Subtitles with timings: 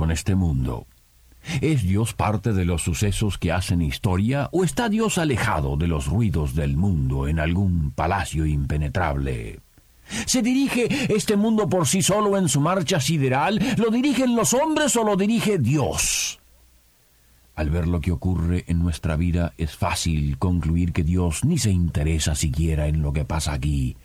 [0.00, 0.86] con este mundo?
[1.60, 6.06] ¿Es Dios parte de los sucesos que hacen historia o está Dios alejado de los
[6.06, 9.60] ruidos del mundo en algún palacio impenetrable?
[10.24, 13.60] ¿Se dirige este mundo por sí solo en su marcha sideral?
[13.76, 16.40] ¿Lo dirigen los hombres o lo dirige Dios?
[17.54, 21.72] Al ver lo que ocurre en nuestra vida es fácil concluir que Dios ni se
[21.72, 23.98] interesa siquiera en lo que pasa aquí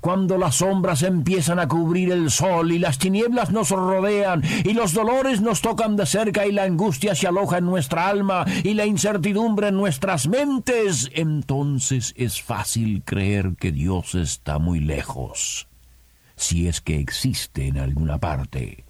[0.00, 4.92] cuando las sombras empiezan a cubrir el sol y las tinieblas nos rodean y los
[4.92, 8.86] dolores nos tocan de cerca y la angustia se aloja en nuestra alma y la
[8.86, 15.68] incertidumbre en nuestras mentes, entonces es fácil creer que Dios está muy lejos,
[16.36, 18.85] si es que existe en alguna parte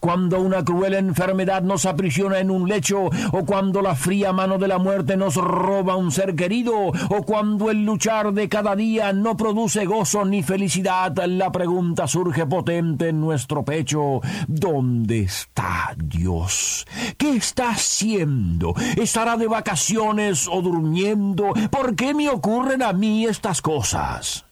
[0.00, 4.68] cuando una cruel enfermedad nos aprisiona en un lecho, o cuando la fría mano de
[4.68, 9.36] la muerte nos roba un ser querido, o cuando el luchar de cada día no
[9.36, 16.86] produce gozo ni felicidad, la pregunta surge potente en nuestro pecho, ¿dónde está Dios?
[17.16, 18.74] ¿Qué está haciendo?
[18.96, 21.52] ¿Estará de vacaciones o durmiendo?
[21.70, 24.47] ¿Por qué me ocurren a mí estas cosas?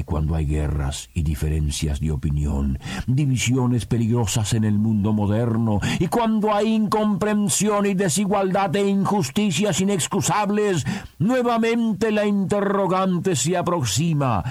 [0.00, 6.06] Y cuando hay guerras y diferencias de opinión, divisiones peligrosas en el mundo moderno, y
[6.06, 10.86] cuando hay incomprensión y desigualdad e injusticias inexcusables,
[11.18, 14.42] nuevamente la interrogante se aproxima,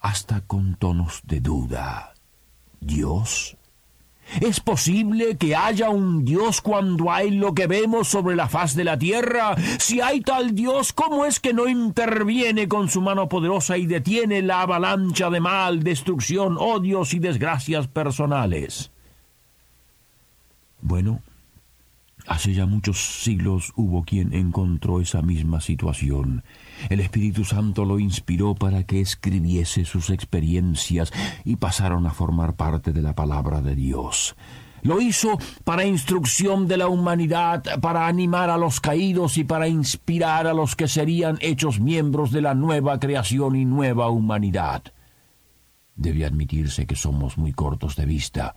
[0.00, 2.12] hasta con tonos de duda.
[2.80, 3.57] ¿Dios?
[4.40, 8.84] ¿Es posible que haya un Dios cuando hay lo que vemos sobre la faz de
[8.84, 9.56] la tierra?
[9.78, 14.42] Si hay tal Dios, ¿cómo es que no interviene con su mano poderosa y detiene
[14.42, 18.90] la avalancha de mal, destrucción, odios y desgracias personales?
[20.80, 21.20] Bueno,
[22.28, 26.44] Hace ya muchos siglos hubo quien encontró esa misma situación.
[26.90, 31.10] El Espíritu Santo lo inspiró para que escribiese sus experiencias
[31.46, 34.36] y pasaron a formar parte de la palabra de Dios.
[34.82, 40.46] Lo hizo para instrucción de la humanidad, para animar a los caídos y para inspirar
[40.46, 44.82] a los que serían hechos miembros de la nueva creación y nueva humanidad.
[45.96, 48.54] Debe admitirse que somos muy cortos de vista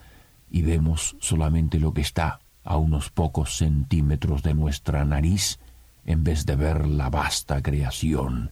[0.50, 5.60] y vemos solamente lo que está a unos pocos centímetros de nuestra nariz
[6.06, 8.52] en vez de ver la vasta creación.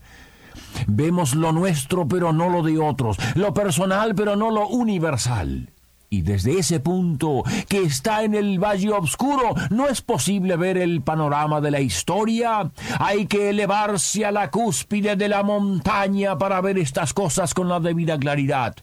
[0.86, 5.70] Vemos lo nuestro pero no lo de otros, lo personal pero no lo universal.
[6.12, 11.02] Y desde ese punto, que está en el valle oscuro, no es posible ver el
[11.02, 12.68] panorama de la historia.
[12.98, 17.78] Hay que elevarse a la cúspide de la montaña para ver estas cosas con la
[17.78, 18.74] debida claridad.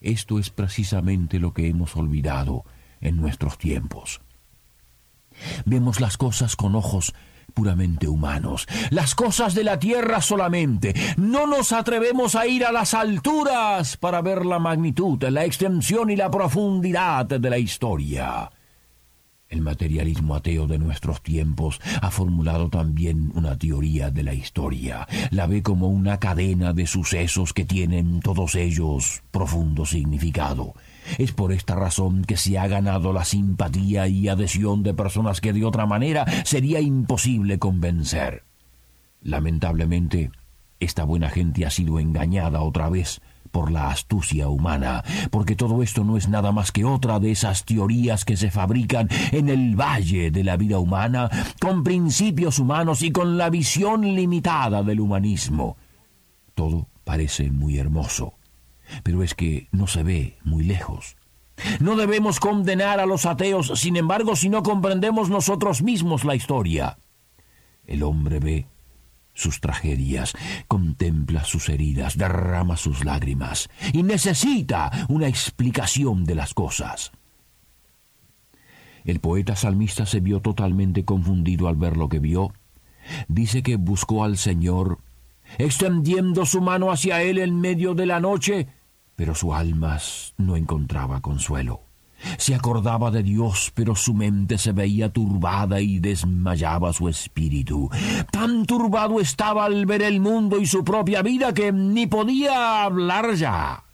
[0.00, 2.64] Esto es precisamente lo que hemos olvidado
[3.02, 4.22] en nuestros tiempos.
[5.64, 7.14] Vemos las cosas con ojos
[7.52, 10.94] puramente humanos, las cosas de la tierra solamente.
[11.16, 16.16] No nos atrevemos a ir a las alturas para ver la magnitud, la extensión y
[16.16, 18.50] la profundidad de la historia.
[19.52, 25.06] El materialismo ateo de nuestros tiempos ha formulado también una teoría de la historia.
[25.30, 30.72] La ve como una cadena de sucesos que tienen todos ellos profundo significado.
[31.18, 35.52] Es por esta razón que se ha ganado la simpatía y adhesión de personas que
[35.52, 38.44] de otra manera sería imposible convencer.
[39.20, 40.30] Lamentablemente,
[40.80, 43.20] esta buena gente ha sido engañada otra vez
[43.52, 47.64] por la astucia humana, porque todo esto no es nada más que otra de esas
[47.64, 51.30] teorías que se fabrican en el valle de la vida humana,
[51.60, 55.76] con principios humanos y con la visión limitada del humanismo.
[56.54, 58.34] Todo parece muy hermoso,
[59.02, 61.16] pero es que no se ve muy lejos.
[61.78, 66.98] No debemos condenar a los ateos, sin embargo, si no comprendemos nosotros mismos la historia.
[67.84, 68.66] El hombre ve
[69.34, 70.32] sus tragedias,
[70.68, 77.12] contempla sus heridas, derrama sus lágrimas y necesita una explicación de las cosas.
[79.04, 82.52] El poeta salmista se vio totalmente confundido al ver lo que vio.
[83.26, 84.98] Dice que buscó al Señor,
[85.58, 88.68] extendiendo su mano hacia él en medio de la noche,
[89.16, 89.98] pero su alma
[90.36, 91.91] no encontraba consuelo.
[92.38, 97.90] Se acordaba de Dios, pero su mente se veía turbada y desmayaba su espíritu.
[98.30, 103.34] Tan turbado estaba al ver el mundo y su propia vida que ni podía hablar
[103.34, 103.84] ya.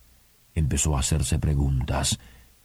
[0.55, 2.19] Empezó a hacerse preguntas.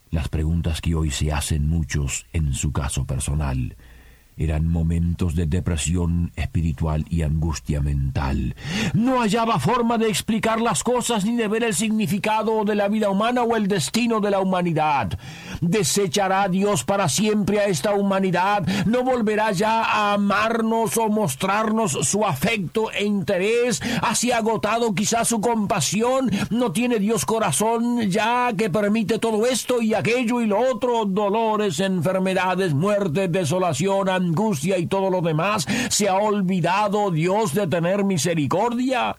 [0.09, 3.75] las preguntas que hoy se hacen muchos en su caso personal.
[4.37, 8.55] Eran momentos de depresión espiritual y angustia mental.
[8.93, 13.09] No hallaba forma de explicar las cosas ni de ver el significado de la vida
[13.09, 15.17] humana o el destino de la humanidad.
[15.61, 18.65] ¿Desechará Dios para siempre a esta humanidad?
[18.85, 23.81] ¿No volverá ya a amarnos o mostrarnos su afecto e interés?
[24.01, 26.31] ¿Así agotado quizás su compasión?
[26.49, 31.05] ¿No tiene Dios corazón ya que permite todo esto y aquello y lo otro?
[31.05, 38.03] Dolores, enfermedades, muerte, desolación, angustia y todo lo demás, ¿se ha olvidado Dios de tener
[38.03, 39.15] misericordia?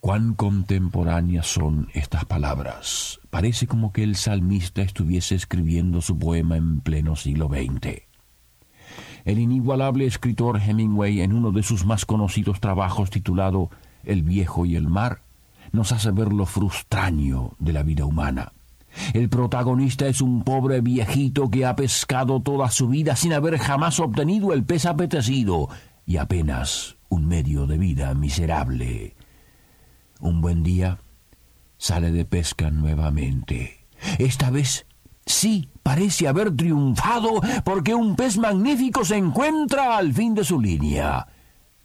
[0.00, 3.20] Cuán contemporáneas son estas palabras.
[3.30, 8.02] Parece como que el salmista estuviese escribiendo su poema en pleno siglo XX.
[9.24, 13.70] El inigualable escritor Hemingway, en uno de sus más conocidos trabajos titulado
[14.02, 15.22] El viejo y el mar,
[15.70, 18.52] nos hace ver lo frustraño de la vida humana.
[19.14, 24.00] El protagonista es un pobre viejito que ha pescado toda su vida sin haber jamás
[24.00, 25.68] obtenido el pez apetecido
[26.06, 29.16] y apenas un medio de vida miserable.
[30.20, 30.98] Un buen día
[31.78, 33.86] sale de pesca nuevamente.
[34.18, 34.86] Esta vez
[35.26, 41.26] sí parece haber triunfado porque un pez magnífico se encuentra al fin de su línea.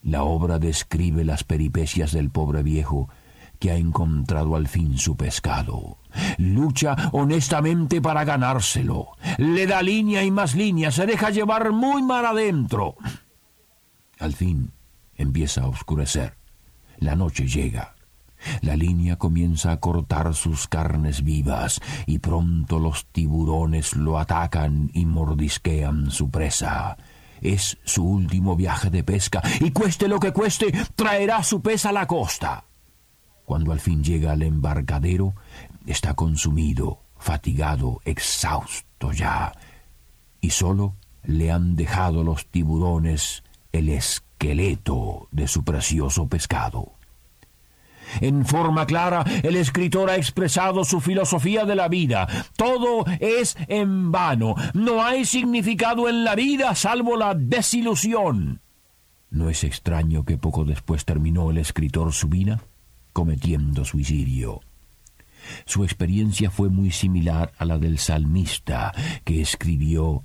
[0.02, 3.10] La obra describe las peripecias del pobre viejo
[3.60, 5.98] que ha encontrado al fin su pescado.
[6.38, 9.10] Lucha honestamente para ganárselo.
[9.38, 12.96] Le da línea y más línea, se deja llevar muy mal adentro.
[14.20, 14.72] Al fin
[15.16, 16.38] empieza a oscurecer.
[16.98, 17.96] La noche llega.
[18.62, 25.06] La línea comienza a cortar sus carnes vivas y pronto los tiburones lo atacan y
[25.06, 26.98] mordisquean su presa.
[27.42, 31.92] Es su último viaje de pesca y cueste lo que cueste, traerá su pez a
[31.92, 32.67] la costa.
[33.48, 35.34] Cuando al fin llega al embarcadero,
[35.86, 39.54] está consumido, fatigado, exhausto ya,
[40.42, 46.92] y solo le han dejado los tiburones el esqueleto de su precioso pescado.
[48.20, 52.28] En forma clara, el escritor ha expresado su filosofía de la vida.
[52.58, 54.56] Todo es en vano.
[54.74, 58.60] No hay significado en la vida salvo la desilusión.
[59.30, 62.62] ¿No es extraño que poco después terminó el escritor su vida?
[63.18, 64.62] Cometiendo suicidio.
[65.66, 68.94] Su experiencia fue muy similar a la del salmista,
[69.24, 70.22] que escribió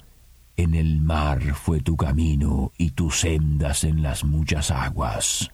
[0.59, 5.51] En el mar fue tu camino y tus sendas en las muchas aguas.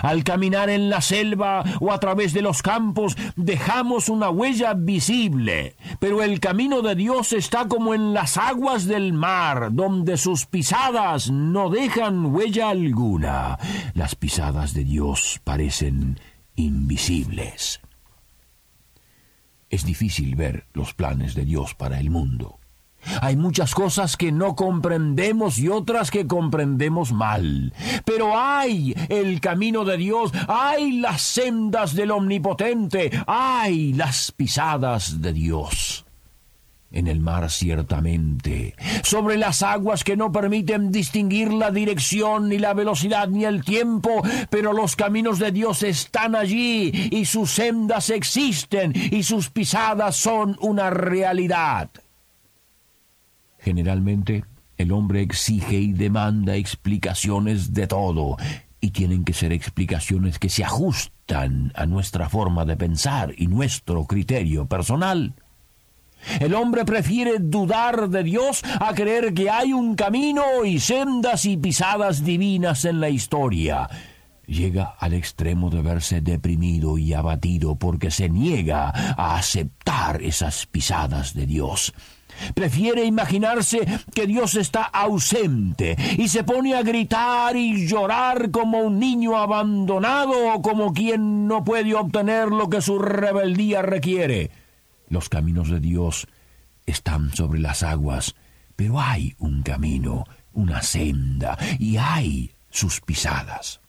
[0.00, 5.76] Al caminar en la selva o a través de los campos dejamos una huella visible,
[6.00, 11.30] pero el camino de Dios está como en las aguas del mar, donde sus pisadas
[11.30, 13.58] no dejan huella alguna.
[13.92, 16.18] Las pisadas de Dios parecen
[16.56, 17.80] invisibles.
[19.70, 22.60] Es difícil ver los planes de Dios para el mundo.
[23.20, 27.72] Hay muchas cosas que no comprendemos y otras que comprendemos mal.
[28.04, 35.32] Pero hay el camino de Dios, hay las sendas del Omnipotente, hay las pisadas de
[35.32, 36.04] Dios
[36.94, 42.72] en el mar ciertamente, sobre las aguas que no permiten distinguir la dirección, ni la
[42.72, 48.92] velocidad, ni el tiempo, pero los caminos de Dios están allí, y sus sendas existen,
[48.94, 51.90] y sus pisadas son una realidad.
[53.58, 54.44] Generalmente,
[54.76, 58.36] el hombre exige y demanda explicaciones de todo,
[58.80, 64.04] y tienen que ser explicaciones que se ajustan a nuestra forma de pensar y nuestro
[64.04, 65.34] criterio personal.
[66.40, 71.56] El hombre prefiere dudar de Dios a creer que hay un camino y sendas y
[71.56, 73.88] pisadas divinas en la historia.
[74.46, 81.32] Llega al extremo de verse deprimido y abatido porque se niega a aceptar esas pisadas
[81.34, 81.94] de Dios.
[82.54, 88.98] Prefiere imaginarse que Dios está ausente y se pone a gritar y llorar como un
[88.98, 94.50] niño abandonado o como quien no puede obtener lo que su rebeldía requiere.
[95.08, 96.26] Los caminos de Dios
[96.86, 98.34] están sobre las aguas,
[98.76, 103.80] pero hay un camino, una senda, y hay sus pisadas.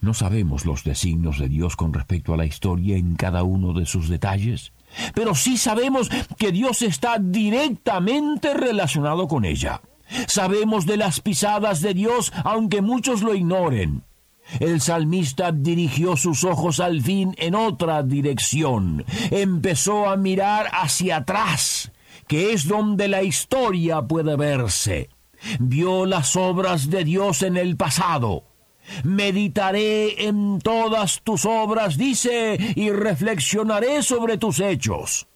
[0.00, 3.84] No sabemos los designios de Dios con respecto a la historia en cada uno de
[3.84, 4.72] sus detalles,
[5.14, 9.82] pero sí sabemos que Dios está directamente relacionado con ella.
[10.26, 14.02] Sabemos de las pisadas de Dios, aunque muchos lo ignoren.
[14.58, 19.04] El salmista dirigió sus ojos al fin en otra dirección.
[19.30, 21.92] Empezó a mirar hacia atrás,
[22.26, 25.10] que es donde la historia puede verse.
[25.58, 28.44] Vio las obras de Dios en el pasado.
[29.04, 35.28] Meditaré en todas tus obras, dice, y reflexionaré sobre tus hechos.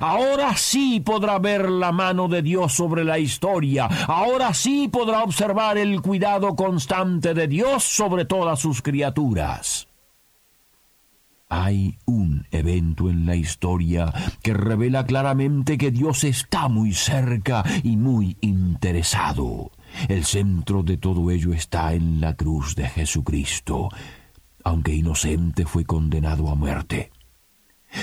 [0.00, 3.86] Ahora sí podrá ver la mano de Dios sobre la historia.
[4.06, 9.88] Ahora sí podrá observar el cuidado constante de Dios sobre todas sus criaturas.
[11.50, 17.96] Hay un evento en la historia que revela claramente que Dios está muy cerca y
[17.96, 19.72] muy interesado.
[20.08, 23.88] El centro de todo ello está en la cruz de Jesucristo.
[24.62, 27.10] Aunque inocente fue condenado a muerte.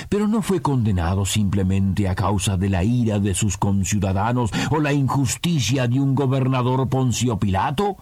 [0.08, 4.92] Pero no fue condenado simplemente a causa de la ira de sus conciudadanos o la
[4.92, 7.96] injusticia de un gobernador Poncio Pilato.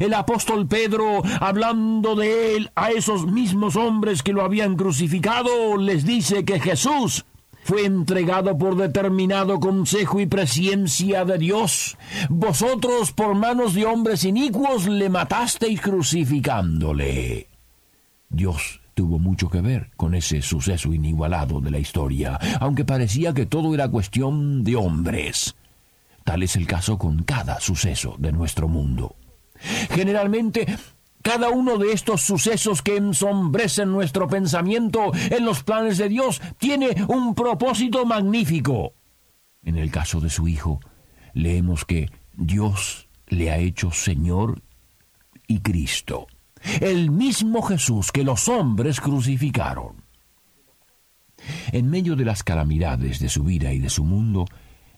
[0.00, 6.04] El apóstol Pedro, hablando de él a esos mismos hombres que lo habían crucificado, les
[6.04, 7.24] dice que Jesús
[7.68, 11.96] fue entregado por determinado consejo y presciencia de Dios.
[12.28, 17.48] Vosotros por manos de hombres inicuos le matasteis crucificándole.
[18.30, 23.46] Dios tuvo mucho que ver con ese suceso inigualado de la historia, aunque parecía que
[23.46, 25.54] todo era cuestión de hombres.
[26.24, 29.14] Tal es el caso con cada suceso de nuestro mundo.
[29.90, 30.66] Generalmente,
[31.22, 36.96] cada uno de estos sucesos que ensombrecen nuestro pensamiento en los planes de Dios tiene
[37.06, 38.94] un propósito magnífico.
[39.62, 40.80] En el caso de su Hijo,
[41.34, 44.60] leemos que Dios le ha hecho Señor
[45.46, 46.26] y Cristo
[46.80, 50.04] el mismo Jesús que los hombres crucificaron.
[51.72, 54.46] En medio de las calamidades de su vida y de su mundo,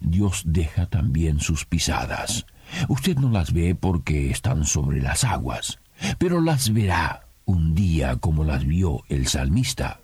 [0.00, 2.46] Dios deja también sus pisadas.
[2.88, 5.78] Usted no las ve porque están sobre las aguas,
[6.18, 10.00] pero las verá un día como las vio el salmista.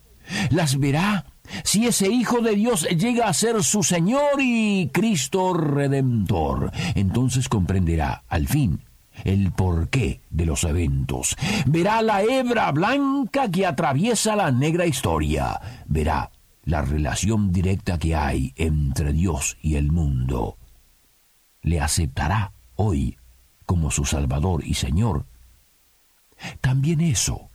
[0.51, 1.27] Las verá
[1.63, 6.73] si ese Hijo de Dios llega a ser su Señor y Cristo Redentor.
[6.95, 8.86] Entonces comprenderá al fin
[9.25, 11.37] el porqué de los eventos.
[11.67, 15.61] Verá la hebra blanca que atraviesa la negra historia.
[15.87, 16.31] Verá
[16.65, 20.59] la relación directa que hay entre Dios y el mundo.
[21.63, 23.17] Le aceptará hoy
[23.65, 25.27] como su Salvador y Señor.
[26.61, 27.51] También eso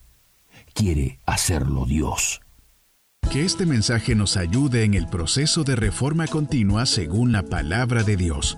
[0.73, 2.41] quiere hacerlo Dios.
[3.31, 8.17] Que este mensaje nos ayude en el proceso de reforma continua según la palabra de
[8.17, 8.57] Dios.